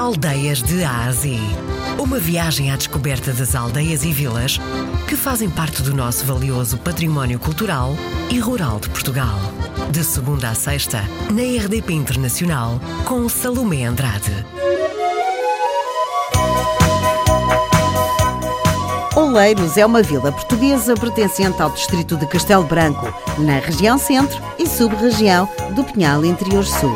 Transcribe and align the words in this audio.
Aldeias 0.00 0.62
de 0.62 0.82
Ásia. 0.82 1.38
Uma 1.98 2.18
viagem 2.18 2.72
à 2.72 2.76
descoberta 2.76 3.34
das 3.34 3.54
aldeias 3.54 4.02
e 4.02 4.10
vilas 4.10 4.58
que 5.06 5.14
fazem 5.14 5.50
parte 5.50 5.82
do 5.82 5.94
nosso 5.94 6.24
valioso 6.24 6.78
património 6.78 7.38
cultural 7.38 7.94
e 8.30 8.38
rural 8.38 8.80
de 8.80 8.88
Portugal. 8.88 9.38
De 9.90 10.02
segunda 10.02 10.48
a 10.48 10.54
sexta, 10.54 11.04
na 11.30 11.42
RDP 11.42 11.92
Internacional, 11.92 12.80
com 13.04 13.28
Salomé 13.28 13.84
Andrade. 13.84 14.32
Oleiros 19.14 19.76
é 19.76 19.84
uma 19.84 20.02
vila 20.02 20.32
portuguesa 20.32 20.94
pertencente 20.94 21.60
ao 21.60 21.68
distrito 21.72 22.16
de 22.16 22.26
Castelo 22.26 22.64
Branco, 22.64 23.12
na 23.36 23.58
região 23.58 23.98
centro 23.98 24.40
e 24.58 24.66
sub-região 24.66 25.46
do 25.74 25.84
Pinhal 25.84 26.24
Interior 26.24 26.64
Sul. 26.64 26.94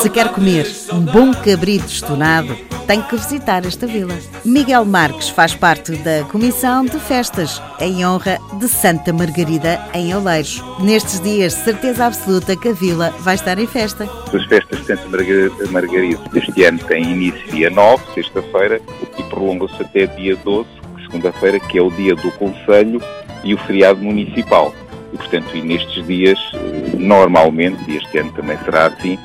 Se 0.00 0.08
quer 0.08 0.32
comer 0.32 0.66
um 0.94 1.00
bom 1.00 1.30
cabrito 1.32 1.84
estonado, 1.84 2.56
tem 2.86 3.02
que 3.02 3.16
visitar 3.16 3.66
esta 3.66 3.86
vila. 3.86 4.14
Miguel 4.46 4.86
Marques 4.86 5.28
faz 5.28 5.54
parte 5.54 5.92
da 5.96 6.24
Comissão 6.24 6.86
de 6.86 6.98
Festas 6.98 7.60
em 7.78 8.06
honra 8.06 8.38
de 8.58 8.66
Santa 8.66 9.12
Margarida 9.12 9.78
em 9.92 10.14
Oleiros. 10.14 10.64
Nestes 10.80 11.20
dias, 11.20 11.52
certeza 11.52 12.06
absoluta 12.06 12.56
que 12.56 12.70
a 12.70 12.72
vila 12.72 13.14
vai 13.20 13.34
estar 13.34 13.58
em 13.58 13.66
festa. 13.66 14.04
As 14.04 14.44
festas 14.46 14.80
de 14.80 14.86
Santa 14.86 15.06
Margarida 15.70 16.18
deste 16.32 16.64
ano 16.64 16.78
têm 16.78 17.02
início 17.02 17.50
dia 17.50 17.68
9, 17.68 18.02
sexta-feira, 18.14 18.80
e 19.18 19.22
prolongam-se 19.24 19.82
até 19.82 20.06
dia 20.06 20.34
12, 20.36 20.66
segunda-feira, 21.02 21.60
que 21.60 21.78
é 21.78 21.82
o 21.82 21.90
dia 21.90 22.14
do 22.14 22.30
Conselho 22.32 23.02
e 23.44 23.52
o 23.52 23.58
feriado 23.58 24.00
municipal. 24.00 24.74
E, 25.12 25.16
portanto, 25.18 25.54
e 25.54 25.60
nestes 25.60 26.06
dias, 26.06 26.38
eh, 26.54 26.96
normalmente, 26.96 27.78
e 27.90 27.96
este 27.96 28.16
ano 28.18 28.32
também 28.32 28.56
será 28.64 28.86
assim, 28.86 29.18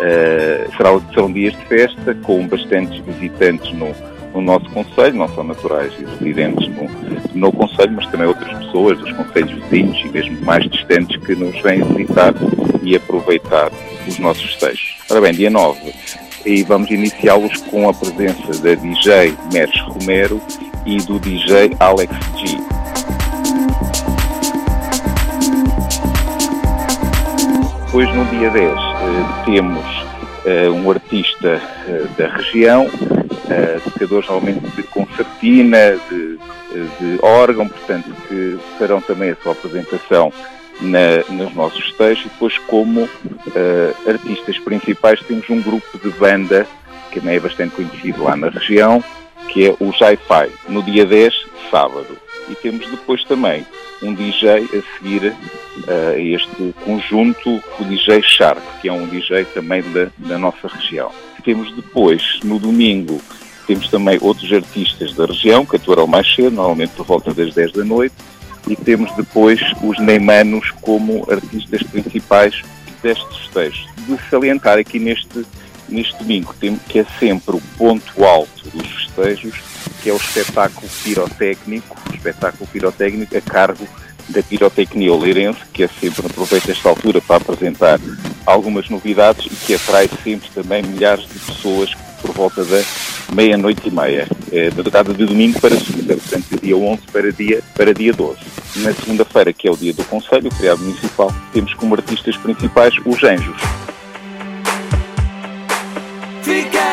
Uh, 0.00 0.76
será, 0.76 0.98
serão 1.12 1.30
dias 1.30 1.52
de 1.52 1.64
festa 1.66 2.14
com 2.22 2.48
bastantes 2.48 2.98
visitantes 3.04 3.70
no, 3.74 3.94
no 4.34 4.40
nosso 4.40 4.64
Conselho, 4.70 5.16
não 5.16 5.28
só 5.28 5.42
naturais 5.42 5.92
e 5.98 6.04
residentes 6.04 6.68
no, 6.68 6.88
no 7.34 7.52
Conselho, 7.52 7.92
mas 7.92 8.06
também 8.06 8.26
outras 8.26 8.52
pessoas 8.64 8.98
dos 8.98 9.12
Conselhos 9.12 9.52
vizinhos 9.64 10.00
e 10.00 10.08
mesmo 10.08 10.40
mais 10.44 10.68
distantes 10.70 11.16
que 11.18 11.34
nos 11.34 11.60
vêm 11.60 11.82
visitar 11.82 12.32
e 12.82 12.96
aproveitar 12.96 13.70
os 14.08 14.18
nossos 14.18 14.42
festejos. 14.54 14.96
Ora 15.10 15.20
bem, 15.20 15.32
dia 15.32 15.50
9, 15.50 15.92
e 16.46 16.62
vamos 16.62 16.90
iniciá-los 16.90 17.56
com 17.62 17.88
a 17.88 17.94
presença 17.94 18.62
da 18.62 18.74
DJ 18.74 19.36
Meres 19.52 19.80
Romero 19.82 20.40
e 20.86 20.96
do 20.98 21.18
DJ 21.18 21.72
Alex 21.78 22.14
G. 22.36 22.56
Depois, 27.86 28.08
no 28.14 28.24
dia 28.26 28.48
10, 28.50 28.72
eh, 28.72 28.89
temos 29.44 29.84
uh, 29.84 30.72
um 30.72 30.90
artista 30.90 31.60
uh, 31.88 32.08
da 32.16 32.28
região, 32.28 32.88
tocadores 33.84 34.28
realmente 34.28 34.60
de 34.76 34.82
concertina, 34.84 35.98
de, 36.08 36.38
de, 37.00 37.18
órgão, 37.20 37.68
portanto, 37.68 38.08
que 38.28 38.58
farão 38.78 39.00
também 39.00 39.30
a 39.30 39.36
sua 39.42 39.52
apresentação 39.52 40.32
na, 40.80 41.24
nos 41.28 41.52
nossos 41.54 41.84
festejos. 41.86 42.26
E 42.26 42.28
depois, 42.28 42.56
como 42.58 43.08
artistas 44.06 44.56
principais, 44.58 45.20
temos 45.22 45.50
um 45.50 45.60
grupo 45.60 45.98
de 45.98 46.10
banda 46.10 46.64
que 47.10 47.18
também 47.18 47.36
é 47.36 47.40
bastante 47.40 47.74
conhecido 47.74 48.22
lá 48.22 48.36
na 48.36 48.48
região, 48.48 49.02
que 49.48 49.66
é 49.66 49.74
o 49.80 49.90
Hi-Fi, 49.90 50.50
no 50.68 50.82
dia 50.82 51.04
10, 51.04 51.34
sábado. 51.70 52.16
E 52.50 52.54
temos 52.56 52.84
depois 52.90 53.22
também 53.24 53.64
um 54.02 54.12
DJ 54.12 54.64
a 54.64 54.98
seguir 54.98 55.28
uh, 55.28 56.18
este 56.18 56.74
conjunto, 56.84 57.62
o 57.78 57.84
DJ 57.84 58.22
Shark, 58.22 58.60
que 58.80 58.88
é 58.88 58.92
um 58.92 59.06
DJ 59.06 59.44
também 59.46 59.82
da, 59.92 60.08
da 60.18 60.36
nossa 60.36 60.66
região. 60.66 61.12
Temos 61.44 61.74
depois, 61.74 62.40
no 62.42 62.58
domingo, 62.58 63.20
temos 63.66 63.88
também 63.88 64.18
outros 64.20 64.52
artistas 64.52 65.14
da 65.14 65.26
região, 65.26 65.64
que 65.64 65.76
atuarão 65.76 66.06
mais 66.06 66.26
cedo, 66.34 66.56
normalmente 66.56 66.90
por 66.90 67.06
volta 67.06 67.32
das 67.32 67.54
10 67.54 67.72
da 67.72 67.84
noite, 67.84 68.14
e 68.68 68.74
temos 68.74 69.14
depois 69.16 69.60
os 69.82 69.98
Neymanos 70.00 70.70
como 70.80 71.26
artistas 71.30 71.82
principais 71.84 72.62
destes 73.00 73.36
festejos. 73.38 73.86
De 74.06 74.18
salientar 74.28 74.78
aqui 74.78 74.98
neste, 74.98 75.46
neste 75.88 76.16
domingo, 76.18 76.54
que 76.88 76.98
é 76.98 77.06
sempre 77.18 77.56
o 77.56 77.62
ponto 77.78 78.24
alto 78.24 78.68
dos 78.74 78.86
festejos, 78.86 79.54
que 80.00 80.08
é 80.08 80.12
o 80.12 80.16
espetáculo 80.16 80.88
pirotécnico, 81.04 81.96
espetáculo 82.12 82.68
pirotécnico 82.72 83.36
a 83.36 83.40
cargo 83.40 83.86
da 84.28 84.42
Pirotecnia 84.42 85.12
Oleirense, 85.12 85.60
que 85.72 85.82
é 85.82 85.88
sempre 85.88 86.26
aproveita 86.26 86.70
esta 86.70 86.88
altura 86.88 87.20
para 87.20 87.36
apresentar 87.36 87.98
algumas 88.46 88.88
novidades 88.88 89.46
e 89.46 89.54
que 89.66 89.74
atrai 89.74 90.08
sempre 90.22 90.48
também 90.50 90.82
milhares 90.82 91.26
de 91.28 91.38
pessoas 91.38 91.92
por 92.20 92.32
volta 92.32 92.64
da 92.64 92.82
meia-noite 93.32 93.88
e 93.88 93.90
meia, 93.90 94.28
é, 94.52 94.70
da 94.70 94.82
data 94.82 95.12
de 95.14 95.24
domingo 95.24 95.60
para 95.60 95.78
segunda, 95.78 96.14
portanto, 96.14 96.60
dia 96.60 96.76
11 96.76 97.02
para 97.12 97.32
dia, 97.32 97.62
para 97.74 97.94
dia 97.94 98.12
12. 98.12 98.38
Na 98.76 98.92
segunda-feira, 98.92 99.52
que 99.52 99.68
é 99.68 99.70
o 99.70 99.76
dia 99.76 99.92
do 99.92 100.04
Conselho, 100.04 100.48
o 100.48 100.54
feriado 100.54 100.82
municipal, 100.82 101.32
temos 101.52 101.74
como 101.74 101.94
artistas 101.94 102.36
principais 102.36 102.94
os 103.04 103.22
Anjos. 103.24 103.60
Ficarei. 106.42 106.89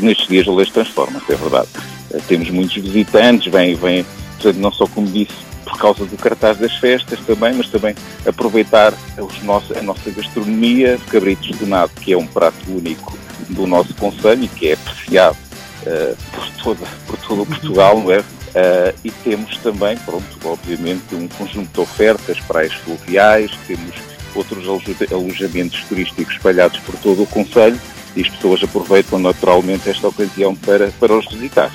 Nestes 0.00 0.28
dias 0.28 0.48
a 0.48 0.52
lei 0.52 0.66
transforma-se, 0.66 1.32
é 1.32 1.36
verdade. 1.36 1.68
Eh, 2.12 2.20
temos 2.28 2.50
muitos 2.50 2.76
visitantes, 2.76 3.50
vêm, 3.52 3.74
vêm, 3.74 4.04
portanto, 4.34 4.56
não 4.56 4.72
só 4.72 4.86
como 4.86 5.06
disse, 5.06 5.34
por 5.64 5.78
causa 5.78 6.04
do 6.04 6.16
cartaz 6.16 6.58
das 6.58 6.74
festas 6.76 7.18
também, 7.26 7.54
mas 7.54 7.68
também 7.68 7.94
aproveitar 8.24 8.94
os 9.18 9.42
nossos, 9.42 9.76
a 9.76 9.82
nossa 9.82 10.10
gastronomia, 10.10 10.98
cabritos 11.08 11.58
de 11.58 11.66
nado, 11.66 11.92
que 12.00 12.12
é 12.12 12.16
um 12.16 12.26
prato 12.26 12.56
único 12.68 13.18
do 13.50 13.66
nosso 13.66 13.92
Conselho 13.94 14.44
e 14.44 14.48
que 14.48 14.68
é 14.68 14.72
apreciado 14.74 15.36
uh, 15.82 16.16
por, 16.32 16.48
toda, 16.62 16.86
por 17.06 17.16
todo 17.18 17.42
o 17.42 17.46
Portugal, 17.46 18.00
não 18.00 18.12
é? 18.12 18.20
Uh, 18.20 18.94
e 19.04 19.10
temos 19.10 19.56
também, 19.58 19.98
pronto, 19.98 20.24
obviamente, 20.44 21.14
um 21.14 21.28
conjunto 21.28 21.70
de 21.72 21.80
ofertas, 21.80 22.40
praias 22.40 22.72
fluviais, 22.72 23.50
temos 23.66 23.94
outros 24.34 24.66
alojamentos 25.10 25.82
turísticos 25.84 26.34
espalhados 26.34 26.78
por 26.80 26.94
todo 26.96 27.22
o 27.22 27.26
Conselho 27.26 27.78
e 28.16 28.22
as 28.22 28.28
pessoas 28.28 28.62
aproveitam 28.64 29.18
naturalmente 29.18 29.88
esta 29.88 30.08
ocasião 30.08 30.54
para, 30.56 30.88
para 30.98 31.16
os 31.16 31.26
visitar. 31.26 31.70